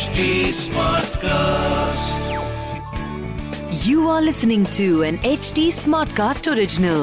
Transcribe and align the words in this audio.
HD 0.00 0.26
Smartcast. 0.56 2.28
You 3.86 4.08
are 4.08 4.22
listening 4.22 4.64
to 4.76 5.02
an 5.02 5.18
HD 5.30 5.64
Smartcast 5.70 6.46
original. 6.52 7.02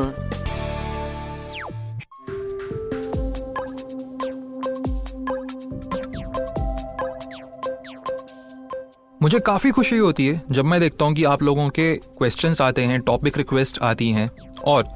मुझे 9.21 9.39
काफ़ी 9.39 9.71
खुशी 9.71 9.97
होती 9.97 10.25
है 10.27 10.41
जब 10.51 10.65
मैं 10.65 10.79
देखता 10.81 11.05
हूँ 11.05 11.13
कि 11.13 11.23
आप 11.23 11.43
लोगों 11.43 11.69
के 11.69 11.93
क्वेश्चंस 12.17 12.61
आते 12.61 12.85
हैं 12.85 12.99
टॉपिक 13.01 13.37
रिक्वेस्ट 13.37 13.79
आती 13.83 14.11
हैं 14.11 14.29
और 14.65 14.89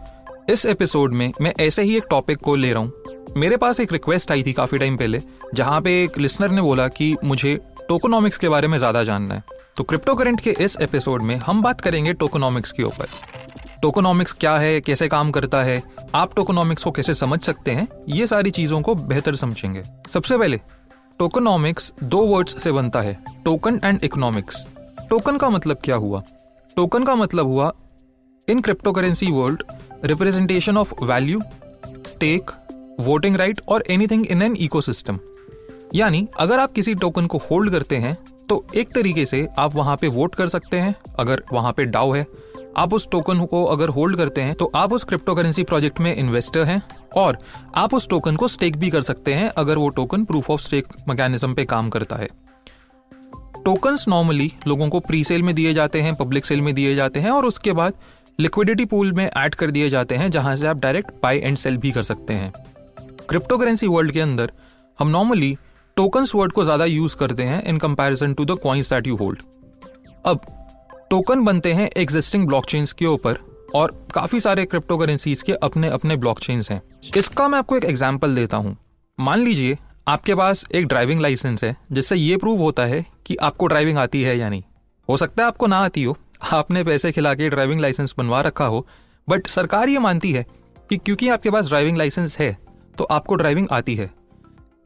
इस 0.49 0.65
एपिसोड 0.65 1.13
में 1.13 1.31
मैं 1.41 1.53
ऐसे 1.59 1.81
ही 1.81 1.97
एक 1.97 2.07
टॉपिक 2.09 2.37
को 2.39 2.55
ले 2.55 2.73
रहा 2.73 2.83
हूँ 2.83 3.00
मेरे 3.37 3.57
पास 3.57 3.79
एक 3.79 3.91
रिक्वेस्ट 3.93 4.31
आई 4.31 4.43
थी 4.43 4.53
काफ़ी 4.53 4.77
टाइम 4.77 4.95
पहले, 4.97 5.19
जहाँ 5.55 5.81
पे 5.81 5.91
एक 6.03 6.17
लिसनर 6.17 6.51
ने 6.51 6.61
बोला 6.61 6.87
कि 6.87 7.15
मुझे 7.23 7.53
टोकोनॉमिक्स 7.89 8.37
के 8.37 8.49
बारे 8.49 8.67
में 8.67 8.77
ज़्यादा 8.77 9.03
जानना 9.03 9.35
है। 9.35 9.43
तो 9.77 9.83
क्रिप्टो 9.83 10.15
करेंट 10.15 10.41
के 10.41 10.55
इस 10.59 10.75
एपिसोड 10.81 11.21
में 11.21 11.35
हम 11.35 11.61
बात 11.61 11.81
करेंगे 11.81 12.13
टोकोनॉमिक्स 12.13 12.71
के 12.71 12.83
ऊपर। 12.83 13.07
टोकोनॉमिक्स 13.81 14.33
क्या 14.33 14.57
है, 14.57 14.81
कैसे 14.81 15.07
काम 15.07 15.31
करता 15.31 15.61
है, 15.63 15.81
आप 16.15 16.35
टोकोनॉमिक्स 16.35 16.83
को 16.83 16.91
कैसे 16.91 17.13
समझ 17.13 17.39
सकते 17.41 17.71
हैं, 17.71 17.87
ये 18.09 18.27
सारी 18.27 18.51
चीज़ों 18.51 18.81
को 18.81 18.95
बेहतर 18.95 19.35
समझेंगे। 19.35 19.83
सबसे 20.13 20.37
पहले 20.37 20.59
टोकोनॉमिक्स 21.19 21.91
दो 22.03 22.25
वर्ड्स 22.25 22.61
से 22.63 22.71
बनता 22.71 23.01
है 23.01 23.17
टोकन 23.45 23.79
एंड 23.83 24.03
इकोनॉमिक्स 24.03 24.65
टोकन 25.09 25.37
का 25.37 25.49
मतलब 25.49 25.77
क्या 25.83 25.95
हुआ? 25.95 26.23
टोकन 26.69 27.03
का 27.03 27.15
मतलब 27.15 27.47
हुआ 27.47 27.71
in 28.47 28.61
crypto 28.61 28.91
currency 28.91 29.31
world 29.31 29.63
representation 30.05 30.77
of 30.77 30.93
value 31.03 31.41
stake 32.05 32.51
voting 33.01 33.35
right 33.35 33.61
और 33.67 33.83
एनीथिंग 33.89 34.25
इन 34.25 34.41
एन 34.41 34.55
इकोसिस्टम 34.55 35.19
यानी, 35.95 36.27
अगर 36.39 36.59
आप 36.59 36.71
किसी 36.71 36.93
टोकन 36.95 37.25
को 37.25 37.37
होल्ड 37.41 37.71
करते 37.71 37.95
हैं 37.97 38.17
तो 38.49 38.65
एक 38.75 38.91
तरीके 38.91 39.25
से 39.25 39.47
आप 39.59 39.75
वहाँ 39.75 39.95
पे 39.97 40.07
वोट 40.07 40.35
कर 40.35 40.47
सकते 40.47 40.77
हैं। 40.77 40.93
अगर 41.19 41.41
वहाँ 41.53 41.71
पे 41.73 41.85
डाउ 41.85 42.11
है, 42.11 42.25
आप 42.77 42.93
उस 42.93 43.07
टोकन 43.11 43.45
को 43.45 43.63
अगर 43.65 43.89
होल्ड 43.89 44.17
करते 44.17 44.41
हैं 44.41 44.55
तो 44.55 44.69
आप 44.75 44.93
उस 44.93 45.03
क्रिप्टो 45.03 45.35
करेंसी 45.35 45.63
प्रोजेक्ट 45.63 45.99
में 45.99 46.13
इन्वेस्टर 46.15 46.63
हैं 46.63 46.81
और 47.15 47.37
आप 47.75 47.93
उस 47.93 48.07
टोकन 48.09 48.35
को 48.35 48.47
स्टेक 48.47 48.77
भी 48.77 48.89
कर 48.89 49.01
सकते 49.01 49.33
हैं 49.33 49.47
अगर 49.57 49.77
वो 49.77 49.89
token 49.89 50.25
proof 50.25 50.49
of 50.49 50.61
stake 50.61 50.87
mechanism 51.09 51.53
पे 51.53 51.65
काम 51.65 51.89
करता 51.89 52.15
है। 52.15 52.29
टोकन्स 53.65 54.07
नॉर्मली 54.07 54.51
लोगों 54.67 54.89
को 54.89 54.99
प्री 54.99 55.23
सेल 55.23 55.43
में 55.43 55.53
दिए 55.55 55.73
जाते 55.73 56.01
हैं 56.01 56.15
पब्लिक 56.15 56.45
सेल 56.45 56.61
में 56.61 56.73
दिए 56.75 56.95
जाते 56.95 57.19
हैं 57.19 57.31
और 57.31 57.45
उसके 57.45 57.73
बाद 57.73 57.93
लिक्विडिटी 58.39 58.85
पूल 58.85 59.11
में 59.11 59.25
ऐड 59.27 59.55
कर 59.55 59.71
दिए 59.71 59.89
जाते 59.89 60.15
हैं, 60.15 60.29
जहाँ 60.31 60.55
से 60.55 60.67
आप 60.67 60.77
डायरेक्ट 60.77 61.11
बाई 61.23 61.39
एंड 61.39 61.57
सेल 61.57 61.77
भी 61.77 61.91
कर 61.91 62.03
सकते 62.03 62.33
हैं। 62.33 62.51
क्रिप्टो 63.31 63.57
करेंसी 63.57 63.87
वर्ल्ड 63.87 64.11
के 64.11 64.19
अंदर, 64.19 64.51
हम 64.99 65.07
नॉर्मली 65.07 65.55
टोकन्स 65.97 66.33
वर्ड 66.35 66.51
को 66.51 66.63
ज़्यादा 66.63 66.85
यूज़ 66.85 67.15
करते 67.17 67.43
हैं 67.43 67.61
in 67.63 67.77
comparison 67.77 68.33
to 68.33 68.45
the 68.45 68.57
coins 68.63 68.89
that 68.89 69.07
you 69.07 69.15
hold 69.17 69.41
अब 70.25 70.39
टोकन 71.09 71.43
बनते 71.45 71.73
हैं 71.73 71.89
एग्जिस्टिंग 71.97 72.47
ब्लॉकचेन्स 72.47 72.91
के 72.93 73.05
ऊपर 73.05 73.37
और 73.75 73.93
काफ़ी 74.13 74.39
सारे 74.39 74.65
क्रिप्टो 74.65 74.97
करेंसीज 74.97 75.41
के 75.41 75.53
अपने 75.53 75.89
अपने 75.89 76.15
ब्लॉकचेन्स 76.15 76.69
हैं। 76.71 76.81
इसका 77.17 77.47
मैं 77.47 77.59
आपको 77.59 77.77
एक 77.77 77.85
एग्जांपल 77.85 78.35
देता 78.35 78.57
हूँ। 78.57 78.75
मान 79.17 79.39
लीजिए, 79.39 79.77
आपके 80.07 80.35
पास 80.35 80.65
एक 80.71 80.87
ड्राइविंग 80.87 81.21
लाइसेंस 81.21 81.63
है, 81.63 81.75
जिससे 81.91 82.15
ये 82.15 82.37
प्रूव 82.37 82.61
होता 82.61 82.85
है 82.85 83.05
कि 83.25 83.35
आपको 83.41 83.67
ड्राइविंग 83.67 83.97
आती 83.97 84.23
है 84.23 84.37
या 84.37 84.49
नहीं। 84.49 84.63
हो 85.09 85.17
सकता 85.17 85.43
है 85.43 85.47
आपको 85.47 85.67
ना 85.67 85.77
आती 85.77 86.03
हो, 86.03 86.17
आपने 86.43 86.83
पैसे 86.83 87.11
खिला 87.11 87.33
के 87.33 87.49
ड्राइविंग 87.49 87.81
लाइसेंस 87.81 88.13
बनवा 88.17 88.41
रखा 88.41 88.65
हो 88.65 88.85
बट 89.27 89.47
सरकार 89.49 89.89
ये 89.89 89.99
मानती 89.99 90.31
है 90.31 90.45
कि 90.89 90.97
क्योंकि 90.97 91.29
आपके 91.29 91.49
पास 91.49 91.67
ड्राइविंग 91.67 91.97
लाइसेंस 91.97 92.37
है 92.37 92.57
तो 92.97 93.03
आपको 93.03 93.35
ड्राइविंग 93.35 93.67
आती 93.71 93.95
है। 93.95 94.09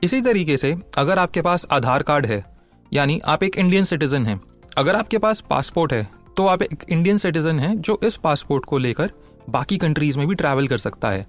इसी 0.02 0.22
तरीके 0.22 0.58
से 0.58 0.76
अगर 0.98 1.20
आपके 1.20 1.42
पास 1.42 1.66
आधार 1.72 2.04
कार्ड 2.04 2.26
है, 2.26 2.44
यानी 2.92 3.20
आप 3.26 3.44
एक 3.44 3.58
इंडियन 3.58 3.86
सिटीजन 3.86 4.26
हैं, 4.26 4.40
अगर 4.78 4.96
आपके 4.96 5.18
पास 5.18 5.44
पासपोर्ट 5.50 5.94
है 5.94 6.08
तो 6.38 6.46
आप 6.48 6.62
एक 6.62 6.84
इंडियन 6.90 7.18
सिटीजन 7.18 7.60
हैं 7.60 7.76
जो 7.78 8.00
इस 8.04 8.16
पासपोर्ट 8.16 8.66
को 8.66 8.78
लेकर 8.78 9.12
बाकी 9.50 9.78
कंट्रीज़ 9.78 10.18
में 10.20 10.28
भी 10.28 10.36
ट्रैवल 10.36 10.68
कर 10.68 10.78
सकता 10.78 11.10
है। 11.10 11.26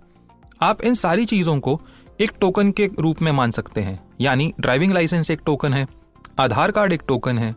आप 0.63 0.83
इन 0.83 0.95
सारी 0.95 1.25
चीज़ों 1.27 1.59
को 1.61 1.81
एक 2.21 2.33
टोकन 2.41 2.71
के 2.71 2.89
रूप 3.01 3.23
में 3.23 3.31
मान 3.33 3.51
सकते 3.51 3.81
हैं, 3.81 3.99
यानी 4.21 4.53
ड्राइविंग 4.61 4.93
लाइसेंस 4.93 5.31
एक 5.31 5.41
टोकन 5.47 5.73
है, 5.73 5.87
आधार 6.41 6.71
कार्ड 6.71 6.93
एक 6.93 7.03
टोकन 7.09 7.39
है, 7.39 7.53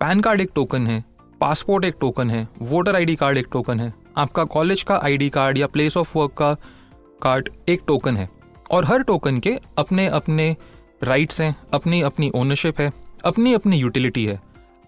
पैन 0.00 0.20
कार्ड 0.20 0.40
एक 0.40 0.50
टोकन 0.54 0.86
है, 0.86 1.02
पासपोर्ट 1.40 1.84
एक 1.84 1.96
टोकन 2.00 2.30
है, 2.30 2.46
वोटर 2.62 2.96
आईडी 2.96 3.16
कार्ड 3.16 3.38
एक 3.38 3.46
टोकन 3.52 3.80
है, 3.80 3.92
आपका 4.16 4.44
कॉलेज 4.46 4.82
का 4.82 5.00
आईडी 5.04 5.28
कार्ड 5.30 5.58
या 5.58 5.66
प्लेस 5.66 5.96
ऑफ़ 5.96 6.18
वर्क 6.18 6.32
का 6.32 6.54
कार्ड 7.22 7.48
एक 7.68 7.82
टोकन 7.86 8.16
है। 8.16 8.28
और 8.72 8.84
हर 8.84 9.02
टोकन 9.02 9.38
के 9.38 9.58
अपने 9.78 10.06
अपने 10.06 10.56
राइट्स 11.02 11.40
हैं, 11.40 11.56
अपनी 11.74 12.00
अपनी 12.02 12.30
ओनरशिप 12.34 12.80
है, 12.80 12.92
अपनी 13.24 13.52
अपनी 13.54 13.76
यूटिलिटी 13.76 14.24
है। 14.26 14.40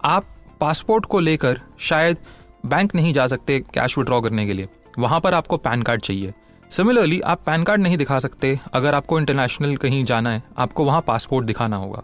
आप 0.04 0.24
पासपोर्ट 0.60 1.04
को 1.04 1.20
लेकर 1.20 1.60
शायद 1.78 2.18
बैंक 2.66 2.94
नहीं 2.94 3.12
जा 3.12 3.26
सकते 3.26 3.60
कैश 3.74 3.98
विड्रॉ 3.98 4.20
करने 4.20 4.46
के 4.46 4.52
लिए। 4.52 4.68
वहाँ 4.98 5.20
पर 5.20 5.34
आपको 5.34 5.56
पैन 5.56 5.82
कार्ड 5.82 6.00
चाहिए। 6.00 6.32
सिमिलरली 6.70 7.20
आप 7.20 7.42
पैन 7.46 7.64
कार्ड 7.64 7.80
नहीं 7.80 7.96
दिखा 7.96 8.18
सकते। 8.18 8.58
अगर 8.72 8.94
आपको 8.94 9.18
इंटरनेशनल 9.18 9.76
कहीं 9.76 10.04
जाना 10.04 10.30
है, 10.30 10.42
आपको 10.58 10.84
वहाँ 10.84 11.00
पासपोर्ट 11.00 11.46
दिखाना 11.46 11.76
होगा। 11.76 12.02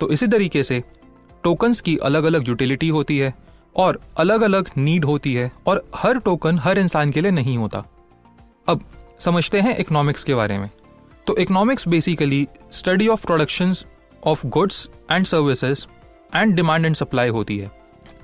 तो 0.00 0.10
इसी 0.10 0.26
तरीके 0.26 0.62
से 0.62 0.82
टोकन्स 1.44 1.80
की 1.80 1.96
अलग 1.96 2.24
अलग 2.24 2.48
यूटिलिटी 2.48 2.88
होती 2.88 3.18
है 3.18 3.34
और 3.76 4.00
अलग 4.18 4.40
अलग 4.40 4.70
नीड 4.76 5.04
होती 5.04 5.34
है 5.34 5.50
और 5.66 5.84
हर 5.96 6.18
टोकन 6.18 6.58
हर 6.58 6.78
इंसान 6.78 7.10
के 7.10 7.20
लिए 7.20 7.30
नहीं 7.30 7.58
होता। 7.58 7.84
अब 8.68 8.80
समझते 9.18 9.60
हैं 9.60 9.76
इकोनॉमिक्स 9.76 10.24
के 10.24 10.34
बारे 10.34 10.58
में। 10.58 10.70
तो 11.28 11.34
economics 11.36 11.86
basically 11.88 12.46
study 12.72 13.06
of 13.08 13.26
production 13.26 13.74
of 14.26 14.46
goods 14.46 14.88
and 15.10 15.26
services 15.26 15.84
and 16.34 16.54
demand 16.54 16.86
and 16.86 16.96
supply 16.96 17.28
होती 17.28 17.58
है। 17.58 17.70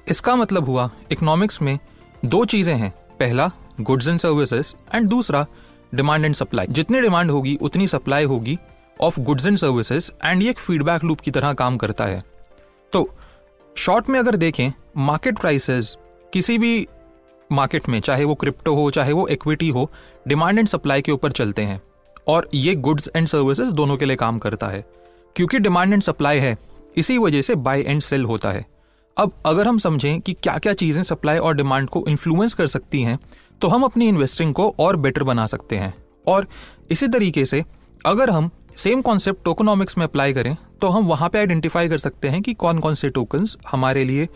इसका 0.08 0.36
मतलब 0.36 0.68
हुआ 0.68 0.88
इकोनॉमिक्स 1.12 1.60
में 1.62 1.78
दो 2.24 2.44
चीज़ें 2.44 2.74
हैं। 2.74 2.90
पहला 3.20 3.50
गुड्स 3.80 4.08
एंड 4.08 4.18
सर्विसेज़ 4.18 4.72
एंड 4.94 5.08
दूसरा 5.08 5.46
डिमांड 5.94 6.24
एंड 6.24 6.34
सप्लाई 6.34 6.66
जितनी 6.66 7.00
डिमांड 7.00 7.30
होगी, 7.30 7.56
उतनी 7.62 7.88
सप्लाई 7.88 8.24
होगी 8.24 8.58
of 9.00 9.20
goods 9.20 9.46
and 9.46 9.58
services 9.58 10.10
and 10.24 10.42
ये 10.42 10.50
एक 10.50 10.58
फीडबैक 10.58 11.04
लूप 11.04 11.20
की 11.20 11.30
तरह 11.30 11.52
काम 11.52 11.76
करता 11.76 12.04
है। 12.04 12.22
तो 12.92 13.08
शॉर्ट 13.76 14.08
में 14.08 14.20
अगर 14.20 14.36
देखें 14.36 14.70
मार्केट 14.96 15.38
प्राइसेस 15.38 15.96
किसी 16.32 16.58
भी 16.58 16.86
मार्केट 17.50 17.88
में, 17.88 18.00
चाहे 18.00 18.24
वो 18.24 18.34
क्रिप्टो 18.34 18.74
हो, 18.74 18.90
चाहे 18.90 19.12
वो 19.12 19.28
इक्विटी 19.28 19.68
हो 19.68 19.90
डिमांड 20.28 20.58
एंड 20.58 20.68
सप्लाई 20.68 21.02
के 21.02 21.12
ऊपर 21.12 21.32
चलते 21.32 21.62
हैं। 21.62 21.82
और 22.26 22.48
ये 22.54 22.74
गुड्स 22.76 23.08
एंड 23.16 23.26
सर्विसेज़ 23.28 23.72
दोनों 23.72 23.96
के 23.96 24.04
लिए 24.04 24.16
काम 24.16 24.38
करता 24.38 24.66
है, 24.66 24.84
क्योंकि 25.36 25.58
डिमांड 25.58 25.92
एंड 25.92 26.02
सप्लाई 26.02 26.38
है, 26.38 26.56
इसी 26.96 27.18
वजह 27.18 27.42
से 27.42 27.54
बाय 27.56 27.80
एंड 27.80 28.02
सेल 28.02 28.24
होता 28.24 28.52
है। 28.52 28.64
अब 29.16 29.32
अगर 29.46 29.68
हम 29.68 29.78
समझें 29.78 30.20
कि 30.20 30.32
क्या 30.34 30.56
क्या 30.58 30.72
चीज़ें 30.74 31.02
सप्लाई 31.02 31.38
और 31.38 31.54
डिमांड 31.54 31.88
को 31.88 32.04
इन्फ्लुएंस 32.08 32.54
कर 32.54 32.66
सकती 32.66 33.02
हैं 33.02 33.18
तो 33.60 33.68
हम 33.68 33.82
अपनी 33.82 34.08
इन्वेस्टिंग 34.08 34.54
को 34.54 34.68
और 34.80 34.96
बेटर 34.96 35.22
बना 35.24 35.46
सकते 35.46 35.76
हैं। 35.76 35.94
और 36.26 36.46
इसी 36.90 37.08
तरीके 37.08 37.44
से, 37.44 37.64
अगर 38.06 38.30
हम 38.30 38.50
सेम 38.76 39.00
कॉन्सेप्ट 39.02 39.44
टोकोनॉमिक्स 39.44 39.98
में 39.98 40.04
अप्लाई 40.04 40.32
करें 40.32 40.56
तो 40.80 40.88
हम 40.88 41.06
वहाँ 41.06 41.28
पे 41.28 41.38
आइडेंटिफाई 41.38 41.88
कर 41.88 41.98
सकते 41.98 42.28
हैं 42.28 42.40
कि 42.42 42.54
कौन 42.54 42.78
कौन 42.78 42.94
से 42.94 43.08
टोकन्स 43.10 43.56
हमारे 43.70 44.04
लिए 44.04 44.28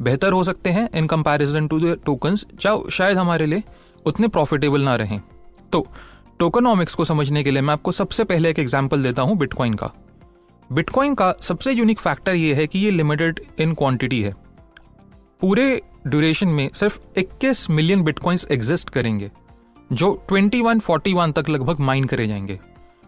बेहतर 0.00 0.32
हो 0.32 0.42
सकते 0.44 0.70
हैं 0.70 0.88
in 0.94 1.06
comparison 1.06 1.66
to 1.68 1.80
the 1.80 1.96
tokens 2.06 2.44
जो 2.54 2.88
शायद 2.90 3.18
हमारे 3.18 3.46
लिए 3.46 3.62
उतने 4.06 4.28
प्रॉफिटेबल 4.28 4.82
ना 4.82 4.94
रहें। 4.96 5.20
तो 5.72 5.86
टोकोनॉमिक्स 6.40 6.94
को 6.94 7.04
समझने 7.04 7.42
के 7.44 7.50
लिए 7.50 7.62
मैं 7.62 7.72
आपको 7.72 7.92
सबसे 7.92 8.24
पहले 8.24 8.50
एक 8.50 8.58
एग्ज़ाम्पल 8.58 9.02
देता 9.02 9.22
हूँ 9.22 9.36
बिटकॉइन 9.38 9.74
का। 9.74 9.90
बिटकॉइन 10.70 11.14
का 11.14 11.32
सबसे 11.40 11.72
यूनिक 11.72 11.98
फैक्टर 11.98 12.34
ये 12.34 12.54
है 12.54 12.66
कि 12.66 12.78
ये 12.78 12.90
लिमिटेड 12.90 13.40
इन 13.60 13.74
क्वांटिटी 13.74 14.20
है। 14.22 14.32
पूरे 15.40 15.82
ड्यूरेशन 16.06 16.48
में 16.48 16.70
सिर्फ़ 16.74 16.98
21 17.18 17.68
मिलियन 17.70 18.02
बिटकॉइंस 18.02 18.46
एग्जिस्ट 18.50 18.90
करेंगे, 18.90 19.30
जो 19.92 20.12
2141 20.32 21.32
तक 21.32 21.48
लगभग 21.48 21.80
माइन 21.80 22.04
करे 22.04 22.26
जाएँगे। 22.26 22.58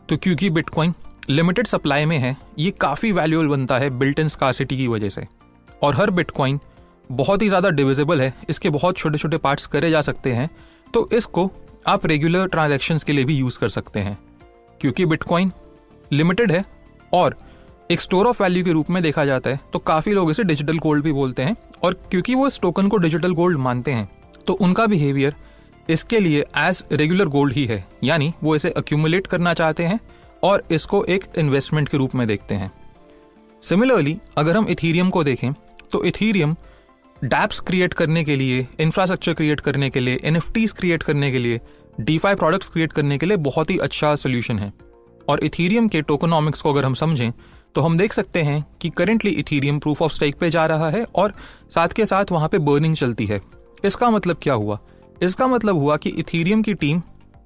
तो 0.09 0.16
क्योंकि 0.16 0.50
बिटकॉइन 0.50 0.94
लिमिटेड 1.31 1.66
सप्लाई 1.66 2.04
में 2.04 2.19
है, 2.19 2.37
ये 2.59 2.70
काफ़ी 2.70 3.12
वैल्यूएबल 3.12 3.49
बनता 3.49 3.78
है 3.78 3.90
बिल्ट 3.99 4.20
इन 4.20 4.28
स्कासिटी 4.28 4.76
की 4.76 4.88
वजह 4.88 5.08
से। 5.08 5.26
और 5.82 5.96
हर 5.96 6.11
बिटकॉइन 6.11 6.61
बहुत 7.12 7.43
ही 7.43 7.49
ज़्यादा 7.49 7.70
डिविजिबल 7.70 8.20
है, 8.20 8.35
इसके 8.50 8.70
बहुत 8.70 8.96
छोटे 8.96 9.19
छोटे 9.19 9.37
पार्ट्स 9.38 9.67
करे 9.67 9.90
जा 9.90 10.00
सकते 10.02 10.32
हैं 10.32 10.50
तो 10.94 11.08
इसको 11.12 11.50
आप 11.87 12.05
रेगुलर 12.06 12.46
ट्रांजेक्शन 12.46 12.99
के 13.06 13.12
लिए 13.12 13.25
भी 13.25 13.34
यूज़ 13.34 13.58
कर 13.58 13.69
सकते 13.69 14.00
हैं, 14.00 14.19
क्योंकि 14.81 15.06
बिटकॉइन 15.06 15.50
लिमिटेड 16.12 16.52
है 16.52 16.64
और 17.12 17.37
एक 17.90 18.00
स्टोर 18.00 18.26
ऑफ़ 18.26 18.43
वैल्यू 18.43 18.64
के 18.64 18.73
रूप 18.73 18.90
में 18.90 19.02
देखा 19.02 19.25
जाता 19.25 19.50
है 19.50 19.61
तो 19.73 19.79
काफ़ी 19.79 20.12
लोग 20.12 20.31
इसे 20.31 20.44
डिजिटल 20.44 20.79
गोल्ड 20.79 21.05
भी 21.05 21.12
बोलते 21.12 21.43
हैं 21.43 21.56
और 21.82 21.94
क्योंकि 22.11 22.34
वो 22.34 22.46
इस 22.46 22.61
टोकन 22.61 22.88
को 22.88 22.96
डिजिटल 22.96 23.32
गोल्ड 23.34 23.58
मानते 23.58 23.93
हैं 23.93 24.08
तो 24.46 24.52
उनका 24.55 24.87
बिहेवियर 24.87 25.34
इसके 25.88 26.20
लिए 26.20 26.44
एज 26.58 26.84
रेगुलर 26.93 27.29
गोल्ड 27.29 27.52
ही 27.52 27.64
है, 27.67 27.85
यानी 28.05 28.32
वो 28.43 28.56
इसे 28.56 28.70
अक्यूमुलेट 28.70 29.26
करना 29.26 29.55
चाहते 29.55 29.85
हैं 29.85 29.99
और 30.43 30.64
इसको 30.70 31.05
एक 31.05 31.25
इन्वेस्टमेंट 31.38 31.88
के 31.88 31.99
रूप 31.99 32.14
में 32.14 32.26
देखते 32.26 32.55
हैं। 32.55 32.70
सिमिलरली 33.62 34.19
अगर 34.38 34.56
हम 34.56 34.67
इथीरियम 34.69 35.11
को 35.11 35.25
देखें 35.25 35.52
तो 35.93 36.05
इथीरियम 36.05 36.55
डैप्स 37.25 37.61
क्रिएट 37.61 37.95
करने 37.95 38.25
के 38.25 38.37
लिए 38.37 38.67
इंफ्रास्ट्रक्चर 38.81 39.35
क्रिएट 39.35 39.61
करने 39.61 39.91
के 39.91 40.01
लिए 40.01 40.21
एन 40.25 40.41
क्रिएट 40.51 41.03
करने 41.03 41.31
के 41.31 41.39
लिए 41.39 41.61
डीफाई 42.01 42.35
प्रोडक्ट्स 42.35 42.69
क्रिएट 42.69 42.93
करने 42.93 43.19
के 43.19 43.27
लिए 43.27 43.37
बहुत 43.37 43.71
ही 43.71 43.77
अच्छा 43.79 44.15
सोल्यूशन 44.15 44.59
है। 44.59 44.73
और 45.29 45.41
इथीरियम 45.45 45.89
के 45.89 46.03
टोकोनॉमिक्स 46.03 46.61
को 46.61 46.73
अगर 46.73 46.85
हम 46.85 46.95
समझें 46.95 47.33
तो 47.75 47.81
हम 47.81 47.97
देख 47.99 48.13
सकते 48.13 48.43
हैं 48.43 48.65
कि 48.81 48.91
currently 48.91 49.31
Ethereum 49.31 49.79
proof 49.79 50.03
of 50.03 50.13
stake 50.13 50.37
पे 50.37 50.51
जा 50.51 50.67
रहा 50.67 50.91
है 50.91 51.05
और 51.15 51.35
साथ 51.75 51.89
के 51.89 52.07
साथ 52.07 52.33
वहाँ 52.33 52.49
पे 52.49 52.59
बर्निंग 52.59 52.97
चलती 52.97 53.27
है। 53.27 53.41
इसका 53.85 54.11
मतलब 54.11 54.37
क्या 54.43 54.55
हुआ? 54.55 54.79
इसका 55.23 55.47
मतलब 55.47 55.77
हुआ 55.77 55.97
कि 55.97 56.11
इथीरियम 56.11 56.63
की 56.63 56.75
टीम 56.75 57.03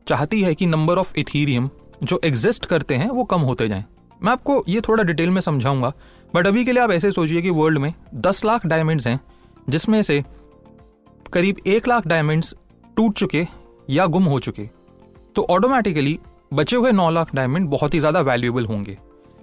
चाहती 0.09 0.43
है 0.43 0.55
कि 0.55 0.67
नंबर 0.67 0.99
ऑफ़ 0.99 1.13
इथीरियम 1.17 1.71
जो 2.03 2.21
एग्जिस्ट 2.25 2.67
करते 2.67 2.95
हैं, 2.95 3.09
वो 3.09 3.25
कम 3.25 3.41
होते 3.41 3.69
जाएँ। 3.69 3.85
मैं 4.23 4.33
आपको 4.33 4.65
ये 4.69 4.81
थोड़ा 4.81 5.05
डिटेल 5.05 5.31
में 5.31 5.41
समझाऊँगा 5.41 5.93
बट 6.35 6.47
अभी 6.47 6.65
के 6.65 6.73
लिए 6.73 6.83
आप 6.83 6.91
ऐसे 6.91 7.13
सोचिए 7.13 7.43
कि 7.43 7.51
वर्ल्ड 7.51 7.79
में 7.79 7.93
दस 8.15 8.45
लाख 8.45 8.67
डायमंड्स 8.67 9.07
हैं 9.07 9.21
जिसमें 9.69 10.01
से 10.03 10.23
करीब 11.33 11.57
एक 11.67 11.89
लाख 11.89 12.07
डायमंड्स 12.07 12.55
टूट 12.97 13.15
चुके 13.15 13.47
या 13.89 14.07
गुम 14.07 14.25
हो 14.25 14.39
चुके। 14.41 14.69
तो 15.37 15.47
ऑटोमेटिकली 15.51 16.19
बचे 16.55 16.77
हुए 16.77 16.93
नौ 16.93 17.09
लाख 17.11 17.35
डायमंड 17.35 17.69
बहुत 17.69 17.95
ही 17.95 18.01
ज़्यादा 18.01 18.21
वैल्यूएबल 18.23 18.67
होंगे। 18.67 18.97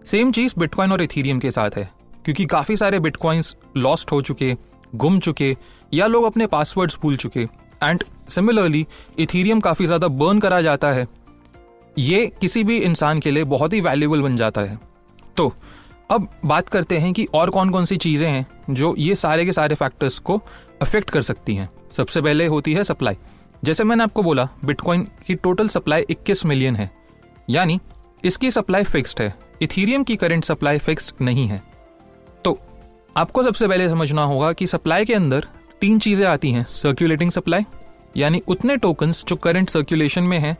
सेम 0.07 0.31
चीज़ 0.31 0.53
बिटकॉइन 0.59 0.91
और 0.91 1.01
इथीरियम 1.01 1.39
के 1.39 1.51
साथ 1.51 1.77
है, 1.77 1.89
क्योंकि 2.25 2.45
काफ़ी 2.45 2.77
सारे 2.77 2.99
बिटकॉइंस 2.99 3.55
लॉस्ट 3.77 4.11
हो 4.11 4.21
चुके, 4.21 4.55
गुम 4.95 5.19
चुके 5.19 5.55
या 5.93 6.07
लोग 6.07 6.25
अपने 6.25 6.47
पासवर्ड्स 6.47 6.97
भूल 7.01 7.15
चुके। 7.17 7.47
एंड 7.83 8.03
सिमिलरली 8.29 8.85
इथीरियम 9.19 9.59
काफ़ी 9.59 9.85
ज़्यादा 9.85 10.07
बर्न 10.09 10.39
करा 10.39 10.61
जाता 10.61 10.91
है। 10.91 11.07
ये 11.97 12.25
किसी 12.41 12.63
भी 12.63 12.77
इंसान 12.79 13.19
के 13.19 13.31
लिए 13.31 13.43
बहुत 13.45 13.73
ही 13.73 13.81
वैल्यूबल 13.81 14.21
बन 14.21 14.35
जाता 14.37 14.61
है। 14.61 14.79
तो 15.37 15.51
अब 16.13 16.27
बात 16.45 16.67
करते 16.69 16.97
हैं 16.97 17.11
कि 17.13 17.25
और 17.33 17.49
कौन 17.49 17.69
कौन 17.69 17.85
सी 17.85 17.97
चीज़ें 17.97 18.27
हैं 18.27 18.73
जो 18.73 18.93
ये 18.97 19.15
सारे 19.15 19.45
के 19.45 19.51
सारे 19.51 19.75
फैक्टर्स 19.75 20.17
को 20.19 20.41
अफेक्ट 20.81 21.09
कर 21.09 21.21
सकती 21.21 21.55
हैं। 21.55 21.69
सबसे 21.97 22.21
पहले 22.21 22.45
होती 22.45 22.73
है 22.73 22.83
सप्लाई 22.83 23.17
जैसे 23.63 23.83
मैंने 23.83 24.03
आपको 24.03 24.23
बोला 24.23 24.47
बिटकॉइन 24.65 25.03
की 25.27 25.35
टोटल 25.35 25.67
सप्लाई 25.67 26.05
21 26.09 26.45
मिलियन 26.45 26.75
है। 26.75 26.89
यानी, 27.49 27.79
इसकी 28.23 28.51
सप्लाई 28.51 28.83
फिक्स्ड 28.83 29.21
है। 29.21 29.33
इथीरियम 29.61 30.03
की 30.03 30.15
करंट 30.15 30.45
सप्लाई 30.45 30.77
फिक्स्ड 30.77 31.11
नहीं 31.21 31.47
है। 31.47 31.61
तो 32.43 32.57
आपको 33.17 33.43
सबसे 33.43 33.67
पहले 33.67 33.87
समझना 33.89 34.23
होगा 34.23 34.51
कि 34.53 34.67
सप्लाई 34.67 35.05
के 35.05 35.13
अंदर 35.13 35.47
तीन 35.81 35.99
चीज़ें 35.99 36.25
आती 36.25 36.51
हैं 36.51 36.63
सर्कुलेटिंग 36.63 37.31
सप्लाई 37.31 37.65
यानी 38.17 38.41
उतने 38.47 38.77
टोकन्स 38.77 39.23
जो 39.27 39.35
करंट 39.35 39.69
सर्कुलेशन 39.69 40.23
में 40.23 40.37
हैं 40.39 40.57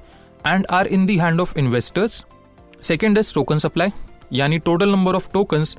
and 0.48 0.66
are 0.72 0.88
in 0.88 1.06
the 1.06 1.18
hand 1.18 1.42
of 1.42 1.58
investors 1.60 2.24
second 2.82 3.18
is 3.18 3.34
token 3.34 3.60
supply 3.60 3.90
यानी 4.34 4.60
total 4.60 4.90
number 4.90 5.16
of 5.16 5.30
tokens 5.34 5.76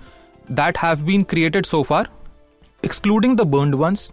that 0.53 0.79
have 0.79 1.03
been 1.05 1.23
created 1.23 1.67
so 1.67 1.83
far 1.83 2.09
excluding 2.83 3.37
the 3.37 3.41
burned 3.41 3.75
ones 3.75 4.11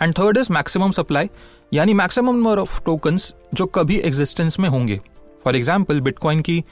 and 0.00 0.14
third 0.18 0.38
is 0.38 0.52
maximum 0.52 0.90
supply 0.90 1.30
यानी 1.74 1.94
maximum 1.94 2.36
number 2.36 2.58
of 2.58 2.80
tokens 2.84 3.34
जो 3.54 3.66
कभी 3.66 3.98
existence 3.98 4.58
में 4.60 4.68
होंगे। 4.68 5.00
For 5.44 5.56
example 5.56 6.00
Bitcoin 6.00 6.40
की 6.40 6.62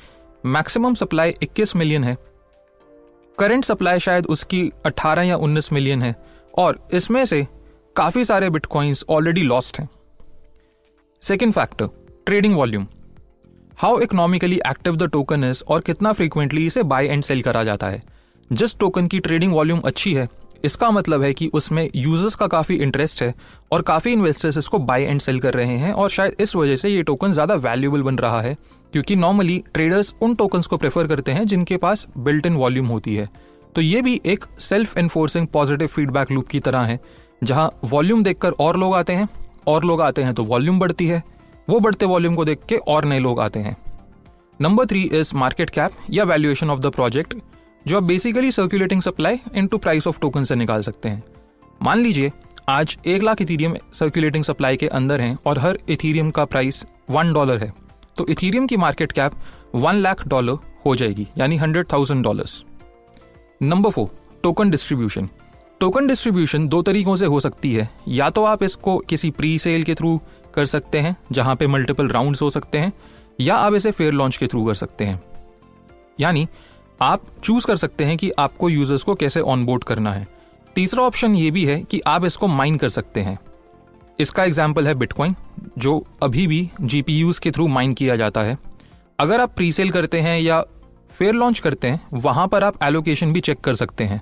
maximum 0.47 0.95
supply 0.95 1.35
21 1.43 1.75
million 1.77 2.05
है। 2.05 2.17
Current 3.39 3.65
supply 3.65 3.99
शायद 3.99 4.27
उसकी 4.27 4.71
18 4.87 5.23
या 5.23 5.37
19 5.37 5.73
मिलियन 5.73 6.03
है। 6.03 6.15
और 6.59 6.79
इसमें 6.95 7.25
से 7.25 7.47
काफ़ी 7.97 8.25
सारे 8.25 8.51
बिटकॉइंस 8.51 9.05
ऑलरेडी 9.09 9.43
लॉस्ट 9.43 9.79
हैं। 9.81 9.89
Second 11.23 11.53
factor 11.53 11.89
trading 12.27 12.57
volume 12.57 12.87
how 13.81 14.01
economically 14.01 14.57
active 14.69 14.97
the 14.97 15.03
token 15.03 15.45
is 15.45 15.63
और 15.65 15.81
कितना 15.81 16.13
फ्रीक्वेंटली 16.13 16.65
इसे 16.67 16.83
बाय 16.83 17.07
एंड 17.07 17.23
सेल 17.25 17.41
करा 17.43 17.63
जाता 17.65 17.87
है। 17.87 18.03
जिस 18.51 18.77
टोकन 18.79 19.07
की 19.07 19.19
ट्रेडिंग 19.19 19.53
वॉल्यूम 19.53 19.81
अच्छी 19.81 20.13
है, 20.15 20.29
इसका 20.65 20.91
मतलब 20.91 21.23
है 21.23 21.33
कि 21.35 21.47
उसमें 21.55 21.89
यूज़र्स 21.97 22.35
का 22.35 22.47
काफ़ी 22.47 22.77
इंटरेस्ट 22.77 23.23
है 23.23 23.33
और 23.73 23.83
काफ़ी 23.83 24.13
इन्वेस्टर्स 24.13 24.59
इसको 24.59 24.79
बाय 24.81 25.05
एंड 25.05 25.21
सेल 25.21 25.41
कर 25.41 25.55
रहे 25.55 25.79
हैं 25.79 25.93
और 25.93 26.11
शायद 26.11 26.37
इस 26.41 26.55
वजह 26.57 26.77
से 26.77 26.89
ये 26.89 27.03
टोकन 27.03 27.33
ज़्यादा 27.33 27.55
वैल्यूएबल 27.57 28.03
बन 28.03 28.19
रहा 28.19 28.41
है, 28.43 28.57
क्योंकि 28.93 29.17
नॉर्मली 29.17 29.63
ट्रेडर्स 29.75 30.15
उन 30.23 30.35
टोकन्स 30.35 30.67
को 30.67 30.77
प्रेफर 30.77 31.07
करते 31.07 31.33
हैं 31.33 31.47
जिनके 31.47 31.77
पास 31.79 32.07
बिल्ट 32.19 32.47
इन 32.47 32.57
वॉल्यूम 32.57 32.87
होती 32.89 33.15
है। 33.15 33.29
तो 33.77 33.81
ये 33.81 34.03
भी 34.03 34.21
एक 34.27 34.45
self 34.61 34.97
enforcing 34.99 35.47
positive 35.49 35.89
feedback 35.89 36.33
loop 36.33 36.49
की 36.49 36.61
तरह 36.61 36.81
है, 36.83 37.01
जहाँ 37.45 37.71
वॉल्यूम 37.87 38.23
देखकर 38.23 38.51
और 38.53 38.77
लोग 38.77 38.95
आते 38.95 39.13
हैं, 39.13 39.29
और 39.69 39.85
लोग 39.85 40.01
आते 40.03 40.23
हैं 40.23 40.35
तो 40.35 40.45
वॉल्यूम 40.45 40.81
बढ़ती 40.81 41.07
है 41.07 41.23
वो 41.69 41.81
बढ़ते 41.81 42.07
वॉल्यूम 42.07 42.35
को 42.35 42.45
देख 42.45 42.65
के 42.69 42.77
और 42.77 43.05
नए 43.05 43.19
लोग 43.19 43.41
आते 43.41 43.61
हैं। 43.61 43.77
Number 44.61 44.87
three 44.87 45.03
is 45.03 45.35
market 45.35 45.71
cap 45.71 45.91
या 46.11 46.25
वैल्यूएशन 46.25 46.71
ऑफ़ 46.71 46.81
द 46.81 46.87
प्रोजेक्ट 46.87 47.35
जो 47.87 47.97
आप 47.97 48.03
basically 48.03 48.51
circulating 48.53 49.03
supply 49.03 49.41
into 49.67 49.79
price 49.79 50.07
of 50.07 50.19
token 50.21 50.45
से 50.45 50.55
निकाल 50.55 50.83
सकते 50.83 51.09
हैं। 51.09 51.23
मान 51.83 51.99
लीजिए, 51.99 52.33
आज 52.69 52.97
एक 53.07 53.23
लाख 53.23 53.43
इथीरियम 53.43 53.75
सर्कुलेटिंग 53.95 54.45
सप्लाई 54.45 54.77
के 54.77 54.89
अंदर 54.89 55.21
हैं 55.21 55.37
और 55.47 55.59
हर 55.59 55.79
इथीरियम 55.89 56.31
का 56.31 56.45
प्राइस 56.45 56.85
वन 57.11 57.33
डॉलर 57.33 57.63
है। 57.65 57.73
तो 58.17 58.27
इथीरियम 58.27 58.67
की 58.67 58.77
market 58.77 59.13
cap 59.13 59.33
one 59.75 59.97
lakh 59.97 60.27
dollar 60.29 60.59
हो 60.87 60.95
जाएगी, 60.97 61.27
यानी 61.39 61.57
hundred 61.57 61.87
thousand 61.93 62.25
dollar 62.25 62.45
number 63.63 63.91
four 63.91 64.09
token 64.43 64.71
distribution 64.71 65.29
token 65.81 66.07
distribution 66.07 66.67
दो 66.69 66.81
तरीकों 66.83 67.17
से 67.17 67.27
हो 67.27 67.41
सकती 67.41 67.73
है। 67.75 67.89
या 68.09 68.29
तो 68.31 68.45
आप 68.45 68.63
इसको 68.63 68.97
किसी 69.01 69.31
प्री 69.31 69.59
सेल 69.59 69.85
के 69.85 69.95
थ्रू 69.95 70.21
कर 70.55 70.67
सकते 70.67 70.99
हैं, 70.99 71.17
जहाँ 71.33 71.57
पे 71.57 71.67
मल्टीपल 71.67 72.09
राउंड्स 72.09 72.43
हो 72.43 72.51
सकते 72.51 72.79
हैं, 72.79 72.93
या 73.41 73.57
आप 73.57 73.75
इसे 73.75 73.91
फेयर 73.91 74.13
लॉन्च 74.13 74.37
के 74.37 74.47
थ्रू 74.47 74.65
कर 74.67 74.75
सकते 74.75 75.05
हैं। 75.05 75.21
यानी, 76.21 76.49
आप 77.03 77.23
चूज़ 77.45 77.67
कर 77.67 77.77
सकते 77.77 78.05
हैं 78.05 78.17
कि 78.17 78.31
आपको 78.31 78.69
यूज़र्स 78.69 79.03
को 79.03 79.15
कैसे 79.15 79.41
ऑनबोर्ड 79.41 79.85
करना 79.85 80.13
है। 80.13 80.27
तीसरा 80.75 81.03
ऑप्शन 81.03 81.35
ये 81.35 81.51
भी 81.51 81.65
है 81.65 81.81
कि 81.83 82.01
आप 82.07 82.25
इसको 82.25 82.47
माइन 82.47 82.77
कर 82.77 82.89
सकते 82.89 83.21
हैं। 83.21 83.39
इसका 84.21 84.45
एग्ज़ाम्पल 84.45 84.87
है 84.87 84.95
बिटकॉइन 84.95 85.35
जो 85.79 86.05
अभी 86.23 86.47
भी 86.47 86.71
जीपीयूज 86.81 87.39
के 87.39 87.51
थ्रू 87.51 87.67
माइन 87.69 87.95
किया 87.95 88.17
जाता 88.17 88.41
है। 88.41 88.59
अगर 89.21 89.41
आप 89.41 89.55
प्री 89.57 89.73
सेल 89.73 89.91
करते 89.91 90.21
हैं 90.21 90.39
या 90.41 90.61
फेयर 91.11 91.35
लॉन्च 91.35 91.59
करते 91.59 91.89
हैं, 91.89 92.01
वहाँ 92.13 92.47
पर 92.49 92.65
आप 92.65 92.83
एलोकेशन 92.83 93.33
भी 93.33 93.41
चेक 93.41 93.61
कर 93.61 93.75
सकते 93.75 94.05
हैं। 94.05 94.21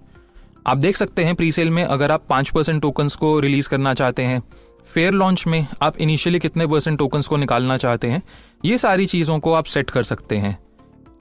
आप 0.67 0.77
देख 0.77 0.97
सकते 0.97 1.25
हैं 1.25 1.35
प्री 1.35 1.51
सेल 1.53 1.71
में 1.71 1.85
अगर 1.85 2.13
आप 2.13 2.25
पाँच 2.29 2.51
परसेंट 2.51 2.81
टोकन्स 2.83 3.17
को 3.17 3.39
रिलीज़ 3.41 3.69
करना 3.69 3.95
चाहते 3.95 4.23
हैं 4.23 4.43
फेयर 4.89 5.13
लॉन्च 5.13 5.45
में 5.47 5.67
आप 5.83 5.97
इनिशियली 5.97 6.39
कितने 6.39 6.67
परसेंट 6.67 6.99
टोकन्स 6.99 7.27
को 7.27 7.37
निकालना 7.37 7.77
चाहते 7.77 8.09
हैं, 8.09 8.23
ये 8.65 8.79
सारी 8.79 9.07
चीज़ों 9.07 9.39
को 9.39 9.53
आप 9.53 9.65
सेट 9.65 9.91
कर 9.91 10.03
सकते 10.03 10.37
हैं। 10.37 10.59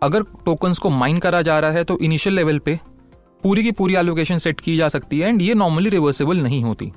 अगर 0.02 0.24
टोकन्स 0.46 0.78
को 0.78 0.90
माइन 0.90 1.20
करा 1.20 1.42
जा 1.42 1.60
रहा 1.60 1.72
है 1.72 1.84
तो 1.84 1.98
इनिशियल 2.00 2.36
लेवल 2.36 2.60
पे 2.60 2.80
पूरी 3.44 3.64
की 3.64 3.72
पूरी 3.72 3.96
एलोकेशन 3.96 4.38
सेट 4.38 4.60
की 4.60 4.76
जा 4.78 4.88
सकती 4.90 5.20
है 5.20 5.30
एंड 5.30 5.42
ये 5.42 5.54
नॉर्मली 5.54 5.90
रिवर्सेबल 5.90 6.38
नहीं 6.38 6.62
होती। 6.64 6.92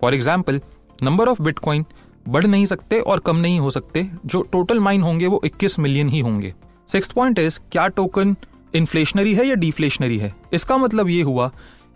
For 0.00 0.14
example 0.14 0.60
number 1.02 1.28
of 1.28 1.42
Bitcoin 1.42 1.84
बढ़ 2.28 2.46
नहीं 2.46 2.66
सकते 2.66 3.00
और 3.00 3.18
कम 3.20 3.36
नहीं 3.36 3.58
हो 3.60 3.70
सकते, 3.70 4.08
जो 4.26 4.42
टोटल 4.42 4.78
माइन 4.80 5.02
होंगे 5.02 5.26
वो 5.26 5.40
21 5.44 5.78
मिलियन 5.78 6.08
ही 6.08 6.20
होंगे। 6.20 6.52
सिक्स 6.88 7.08
पॉइंट 7.08 7.38
इज़ 7.38 7.58
क्या 7.72 7.86
टोकन 7.88 8.34
इन्फ्लेशनरी 8.74 9.34
है 9.34 9.46
या 9.46 9.54
डिफ्लेशनरी 9.56 10.18
है? 10.18 10.34
इसका 10.52 10.76
मतलब 10.76 11.08
ये 11.08 11.22
हुआ 11.22 11.50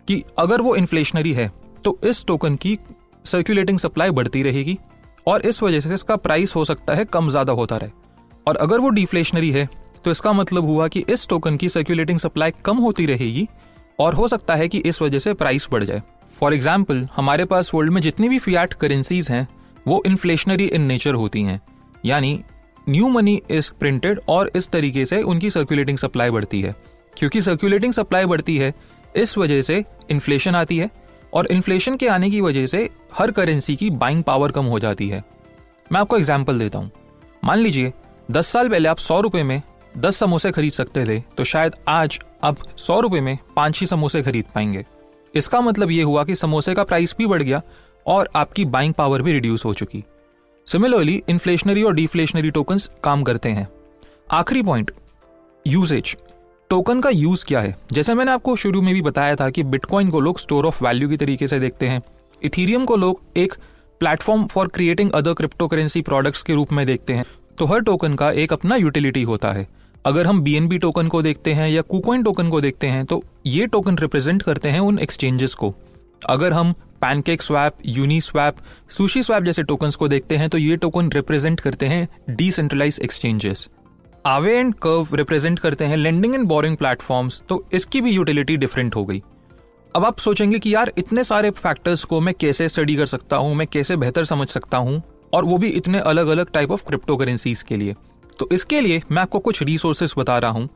कि 0.07 0.23
अगर 0.39 0.61
वो 0.61 0.75
इन्फ्लेशनरी 0.75 1.33
है 1.33 1.51
तो 1.83 1.97
इस 2.03 2.25
टोकन 2.25 2.55
की 2.55 2.77
सर्कुलेटिंग 3.25 3.79
सप्लाई 3.79 4.09
बढ़ती 4.11 4.43
रहेगी 4.43 4.77
और 5.27 5.41
इस 5.41 5.61
वजह 5.63 5.79
से 5.79 5.93
इसका 5.93 6.15
प्राइस 6.17 6.55
हो 6.55 6.63
सकता 6.65 6.93
है 6.93 7.05
कम 7.05 7.29
ज़्यादा 7.29 7.53
होता 7.53 7.77
रहे। 7.77 7.89
और 8.47 8.55
अगर 8.57 8.79
वो 8.79 8.89
डिफ्लेशनरी 8.89 9.51
है 9.51 9.67
तो 10.05 10.11
इसका 10.11 10.31
मतलब 10.33 10.65
हुआ 10.65 10.87
कि 10.87 11.03
इस 11.09 11.27
टोकन 11.27 11.57
की 11.57 11.69
सर्कुलेटिंग 11.69 12.19
सप्लाई 12.19 12.51
कम 12.65 12.77
होती 12.77 13.05
रहेगी 13.05 13.47
और 13.99 14.13
हो 14.13 14.27
सकता 14.27 14.55
है 14.55 14.67
कि 14.67 14.77
इस 14.79 15.01
वजह 15.01 15.19
से 15.19 15.33
प्राइस 15.33 15.67
बढ़ 15.71 15.83
जाए। 15.83 16.01
फॉर 16.39 16.53
एग्ज़ाम्पल 16.53 17.07
हमारे 17.15 17.45
पास 17.45 17.71
वर्ल्ड 17.73 17.93
में 17.93 18.01
जितनी 18.01 18.29
भी 18.29 18.39
फियाट 18.39 18.73
करेंसीज 18.73 19.29
हैं, 19.29 19.47
वो 19.87 20.01
इन्फ्लेशनरी 20.05 20.65
इन 20.65 20.81
नेचर 20.81 21.13
होती 21.13 21.41
हैं। 21.41 21.59
यानी 22.05 22.39
न्यू 22.89 23.07
मनी 23.09 23.41
इज़ 23.51 23.69
प्रिंटेड 23.79 24.19
और 24.29 24.51
इस 24.55 24.69
तरीके 24.69 25.05
से 25.05 25.21
उनकी 25.23 25.49
सर्कुलेटिंग 25.49 25.97
सप्लाई 25.97 26.29
बढ़ती 26.29 26.61
है। 26.61 26.75
क्योंकि 27.17 27.41
सर्कुलेटिंग 27.41 27.93
सप्लाई 27.93 28.25
बढ़ती 28.25 28.57
है, 28.57 28.73
इस 29.15 29.37
वजह 29.37 29.61
से 29.61 29.83
इन्फ्लेशन 30.11 30.55
आती 30.55 30.77
है। 30.77 30.89
और 31.33 31.47
इन्फ्लेशन 31.47 31.95
के 31.97 32.07
आने 32.07 32.29
की 32.29 32.41
वजह 32.41 32.65
से 32.67 32.89
हर 33.13 33.31
करेंसी 33.31 33.75
की 33.75 33.89
बाइंग 33.91 34.23
पावर 34.23 34.51
कम 34.51 34.65
हो 34.65 34.79
जाती 34.79 35.07
है। 35.09 35.23
मैं 35.91 35.99
आपको 35.99 36.17
एग्ज़ाम्पल 36.17 36.59
देता 36.59 36.79
हूँ। 36.79 36.91
मान 37.43 37.57
लीजिए, 37.57 37.93
दस 38.31 38.47
साल 38.47 38.69
पहले 38.69 38.89
आप 38.89 38.97
सौ 38.99 39.19
रुपए 39.21 39.43
में 39.43 39.61
दस 39.97 40.17
समोसे 40.17 40.51
खरीद 40.51 40.73
सकते 40.73 41.05
थे 41.05 41.19
तो 41.37 41.43
शायद 41.43 41.75
आज 41.89 42.19
आप 42.43 42.57
सौ 42.77 42.99
रुपए 42.99 43.19
में 43.21 43.37
पाँच 43.55 43.79
ही 43.79 43.87
समोसे 43.87 44.21
खरीद 44.23 44.45
पाएँगे। 44.55 44.83
इसका 45.33 45.61
मतलब 45.61 45.91
यह 45.91 46.05
हुआ 46.05 46.23
कि 46.23 46.35
समोसे 46.35 46.73
का 46.75 46.83
प्राइस 46.83 47.15
भी 47.17 47.25
बढ़ 47.25 47.43
गया 47.43 47.61
और 48.05 48.29
आपकी 48.35 48.65
बाइंग 48.67 48.93
पावर 48.93 49.21
भी 49.21 49.31
रिड्यूस 49.31 49.65
हो 49.65 49.73
चुकी। 49.73 50.03
सिमिलरली 50.67 51.21
इन्फ्लेशनरी 51.29 51.83
और 51.83 51.93
डिफ्लेशनरी 51.93 52.51
टोकन्स 52.51 52.89
काम 53.03 53.23
करते 53.23 53.49
हैं। 53.49 53.67
आखिरी 54.31 54.61
पॉइंट 54.63 54.91
यूसेज 55.65 56.15
टोकन 56.71 56.99
का 57.01 57.09
यूज़ 57.09 57.43
क्या 57.45 57.59
है। 57.61 57.75
जैसे 57.91 58.13
मैंने 58.13 58.31
आपको 58.31 58.55
शुरू 58.55 58.81
में 58.81 58.93
भी 58.93 59.01
बताया 59.01 59.35
था 59.35 59.49
कि 59.49 59.63
बिटकॉइन 59.63 60.09
को 60.09 60.19
लोग 60.19 60.37
स्टोर 60.39 60.65
ऑफ़ 60.65 60.83
वैल्यू 60.83 61.09
की 61.09 61.17
तरीके 61.17 61.47
से 61.47 61.59
देखते 61.59 61.87
हैं। 61.87 62.01
इथीरियम 62.41 62.85
को 62.85 62.95
लोग 62.95 63.21
एक 63.37 63.53
platform 64.01 64.45
for 64.47 64.67
creating 64.67 65.11
other 65.11 65.33
crypto 65.33 65.67
currency 65.67 66.01
products 66.01 66.41
के 66.41 66.53
रूप 66.53 66.71
में 66.73 66.85
देखते 66.85 67.13
हैं। 67.13 67.25
तो 67.57 67.65
हर 67.65 67.79
टोकन 67.79 68.15
का 68.15 68.29
एक 68.33 68.53
अपना 68.53 68.75
यूटिलिटी 68.75 69.23
होता 69.23 69.51
है। 69.51 69.67
अगर 70.05 70.27
हम 70.27 70.41
बीएनबी 70.41 70.77
टोकन 70.77 71.07
को 71.07 71.21
देखते 71.21 71.53
हैं 71.53 71.69
या 71.69 71.81
कुकॉइन 71.81 72.23
टोकन 72.23 72.49
को 72.49 72.61
देखते 72.61 72.87
हैं 72.87 73.05
तो 73.05 73.23
ये 73.45 73.65
टोकन 73.65 73.97
रिप्रेजेंट 73.97 74.41
करते 74.41 74.69
हैं 74.69 74.79
उन 74.79 74.99
एक्सचेंजेस 74.99 75.53
को। 75.53 75.73
अगर 76.29 76.53
हम 76.53 76.73
pancake 77.01 77.41
swap 77.41 77.77
uni 77.85 78.21
swap 78.21 78.55
sushi 78.97 79.23
swap 79.23 79.43
जैसे 79.43 79.63
टोकन्स 79.63 79.95
को 79.95 80.07
देखते 80.07 80.37
हैं 80.37 80.49
तो 80.49 80.57
ये 80.57 80.77
टोकन 80.77 81.11
रिप्रेजेंट 81.11 81.59
करते 81.59 81.85
हैं 81.85 82.07
decentralize 82.29 82.99
exchanges 83.03 83.67
Aave 84.25 84.53
and 84.55 84.73
Curve 84.75 85.15
represent 85.15 85.59
करते 85.59 85.85
हैं 85.85 85.95
लेंडिंग 85.97 86.33
एंड 86.35 86.43
बोरिंग 86.47 86.75
प्लेटफॉर्म्स 86.77 87.41
तो 87.49 87.63
इसकी 87.73 88.01
भी 88.01 88.11
यूटिलिटी 88.11 88.57
डिफरेंट 88.57 88.95
हो 88.95 89.03
गई। 89.05 89.21
अब 89.95 90.05
आप 90.05 90.17
सोचेंगे 90.17 90.59
कि 90.59 90.73
यार 90.75 90.91
इतने 90.97 91.23
सारे 91.23 91.49
फैक्टर्स 91.51 92.03
को 92.03 92.19
मैं 92.19 92.33
कैसे 92.33 92.67
स्टडी 92.67 92.95
कर 92.95 93.05
सकता 93.05 93.35
हूँ, 93.35 93.55
मैं 93.55 93.67
कैसे 93.67 93.95
बेहतर 93.95 94.25
समझ 94.25 94.47
सकता 94.47 94.77
हूँ, 94.77 95.01
और 95.33 95.45
वो 95.45 95.57
भी 95.57 95.69
इतने 95.69 95.99
अलग 95.99 96.27
अलग 96.27 96.51
टाइप 96.51 96.71
ऑफ़ 96.71 96.83
क्रिप्टो 96.87 97.15
करेंसीज 97.17 97.61
के 97.63 97.77
लिए। 97.77 97.95
तो 98.39 98.49
इसके 98.51 98.81
लिए 98.81 99.01
मैं 99.11 99.21
आपको 99.21 99.39
कुछ 99.39 99.61
रिसोर्सेस 99.63 100.13
बता 100.17 100.37
रहा 100.37 100.51
हूँ। 100.51 100.69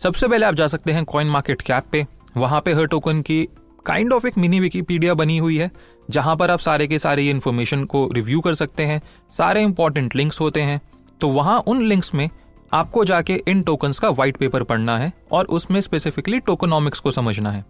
सबसे 0.00 0.28
पहले 0.28 0.46
आप 0.46 0.54
जा 0.54 0.66
सकते 0.66 0.92
हैं 0.92 1.04
कॉइन 1.04 1.26
मार्केट 1.26 1.62
कैप 1.62 1.84
पे। 1.92 2.06
वहाँ 2.36 2.60
पे 2.60 2.72
हर 2.72 2.86
टोकन 2.86 3.22
की 3.22 3.42
काइंड 3.86 4.12
ऑफ़ 4.12 4.26
एक 4.26 4.38
मिनी 4.38 4.60
विकीपीडिया 4.60 5.14
बनी 5.14 5.38
हुई 5.38 5.56
है, 5.58 5.70
जहाँ 6.10 6.36
पर 6.36 6.50
आप 6.50 6.58
सारे 6.58 6.86
के 6.86 6.98
सारे 6.98 7.22
ये 7.22 7.30
इन्फॉर्मेशन 7.30 7.84
को 7.84 8.08
रिव्यू 8.12 8.40
कर 8.40 8.54
सकते 8.54 8.82
हैं। 8.82 9.00
सारे 9.30 9.62
इंपॉर्टेंट 9.62 10.16
लिंक्स 10.16 10.40
होते 10.40 10.60
हैं। 10.60 10.80
तो 11.20 11.28
वहाँ 11.28 11.58
उन 11.60 11.82
लिंक्स 11.82 12.14
में 12.14 12.28
आपको 12.72 13.04
जाके 13.04 13.34
इन 13.48 13.62
टोकन्स 13.62 13.98
का 13.98 14.08
व्हाइट 14.10 14.36
पेपर 14.36 14.62
पढ़ना 14.62 14.96
है 14.98 15.12
और 15.32 15.46
उसमें 15.48 15.80
स्पेसिफिकली 15.80 16.38
टोकोनॉमिक्स 16.40 17.00
को 17.00 17.10
समझना 17.10 17.50
है। 17.50 17.64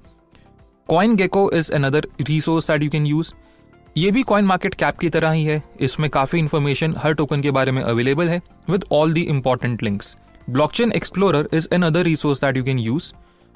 CoinGecko 1.17 1.51
is 1.53 1.73
another 1.73 2.07
resource 2.21 2.67
that 2.67 2.83
you 2.83 2.91
can 2.91 3.07
use 3.07 3.33
ये 3.97 4.11
भी 4.11 4.23
कॉइन 4.23 4.45
मार्केट 4.45 4.75
कैप 4.75 4.99
की 4.99 5.09
तरह 5.11 5.31
ही 5.31 5.45
है। 5.45 5.63
इसमें 5.81 6.09
काफ़ी 6.11 6.39
इन्फॉर्मेशन 6.39 6.95
हर 6.99 7.15
टोकन 7.15 7.41
के 7.41 7.51
बारे 7.51 7.73
में 7.73 7.83
अवेलेबल 7.83 8.29
है 8.29 8.41
with 8.71 8.85
all 8.93 9.13
the 9.13 9.21
important 9.23 9.83
links 9.83 10.17
blockchain 10.49 10.93
explorer 10.93 11.49
is 11.53 11.69
another 11.83 12.03
resource 12.03 12.41
that 12.41 12.57
you 12.57 12.65
can 12.65 12.79
use 12.79 13.13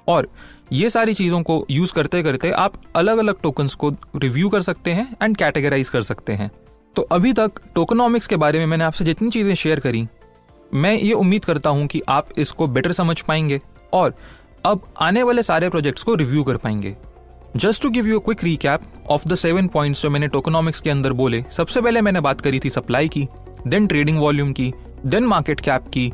और 0.06 0.28
ये 0.72 0.88
सारी 0.90 1.14
चीज़ों 1.14 1.42
को 1.42 1.64
यूज़ 1.70 1.92
करते 1.92 2.22
करते 2.22 2.50
आप 2.52 2.80
अलग 2.96 3.18
अलग 3.18 3.40
टोकन्स 3.42 3.74
को 3.74 3.90
रिव्यू 4.16 4.48
कर 4.48 4.62
सकते 4.62 4.92
हैं 4.92 5.08
एंड 5.22 5.36
कैटेगराइज 5.36 5.88
कर 5.88 6.02
सकते 6.02 6.32
हैं। 6.32 6.50
तो 6.96 7.02
अभी 7.12 7.32
तक 7.32 7.60
टोकनॉमिक्स 7.74 8.26
के 8.26 8.36
बारे 8.36 8.58
में 8.58 8.66
मैंने 8.66 8.84
आपसे 8.84 9.04
जितनी 9.04 9.30
चीज़ें 9.30 9.54
शेयर 9.54 9.80
करी 9.80 10.06
मैं 10.74 10.94
ये 10.94 11.12
उम्मीद 11.12 11.44
करता 11.44 11.70
हूँ 11.70 11.86
कि 11.86 12.00
आप 12.08 12.28
इसको 12.38 12.66
बेटर 12.66 12.92
समझ 12.92 13.20
पाएँगे 13.20 13.60
और 13.92 14.14
अब 14.64 14.86
आने 15.00 15.22
वाले 15.22 15.42
सारे 15.42 15.68
प्रोजेक्ट्स 15.70 16.02
को 16.02 16.14
रिव्यू 16.14 16.42
कर 16.44 16.56
पाएँगे। 16.56 16.94
Just 17.56 17.82
to 17.82 17.90
give 17.90 18.06
you 18.06 18.20
quick 18.20 18.44
recap 18.44 18.82
of 19.10 19.28
the 19.28 19.34
seven 19.34 19.66
points 19.68 20.02
जो 20.02 20.10
मैंने 20.10 20.28
टोकोनॉमिक्स 20.28 20.80
के 20.80 20.90
अंदर 20.90 21.12
बोले, 21.12 21.44
सबसे 21.50 21.80
पहले 21.80 22.00
मैंने 22.00 22.20
बात 22.20 22.40
करी 22.40 22.60
थी 22.64 22.70
सप्लाई 22.70 23.08
की 23.08 23.26
देन 23.66 23.86
ट्रेडिंग 23.86 24.18
वॉल्यूम 24.18 24.52
की 24.52 24.72
देन 25.06 25.24
मार्केट 25.24 25.60
कैप 25.60 25.88
की 25.88 26.12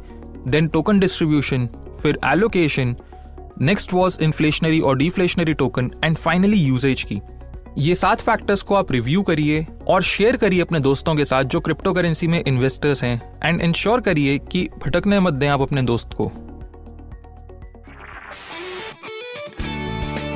देन 0.48 0.68
टोकन 0.68 1.00
डिस्ट्रीब्यूशन 1.00 1.68
फिर 2.02 2.18
एलोकेशन 2.26 2.96
नेक्स्ट 3.60 3.92
वॉज़ 3.92 4.22
इन्फ्लेशनरी 4.22 4.80
और 4.80 4.96
deflationary 4.96 5.54
token 5.54 5.90
and 6.04 6.16
finally 6.16 6.56
usage 6.56 7.02
की। 7.02 7.20
ये 7.78 7.94
सात 7.94 8.20
फैक्टर्स 8.20 8.62
को 8.62 8.74
आप 8.74 8.92
रिव्यू 8.92 9.22
करिए 9.22 9.66
और 9.90 10.02
शेयर 10.02 10.36
करिए 10.36 10.60
अपने 10.60 10.80
दोस्तों 10.80 11.14
के 11.14 11.24
साथ 11.24 11.44
जो 11.52 11.60
क्रिप्टो 11.60 11.92
करेंसी 11.92 12.26
में 12.26 12.42
इन्वेस्टर्स 12.42 13.02
हैं 13.04 13.14
एंड 13.44 13.60
इंश्योर 13.62 14.00
करिए 14.00 14.38
कि 14.52 14.68
भटकने 14.84 15.20
मत 15.20 15.34
दें 15.34 15.48
आप 15.48 15.60
अपने 15.60 15.82
दोस्त 15.82 16.14
को 16.20 16.30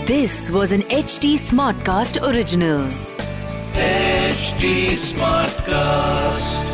this 0.07 0.51
was 0.51 0.75
an 0.75 0.83
H 0.93 1.19
T 1.23 1.37
Smartcast 1.87 2.19
original 2.23 2.89
smart 4.35 5.55
Smartcast. 5.65 6.74